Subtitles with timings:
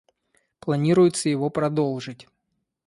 [0.59, 2.27] Планируется его продолжить.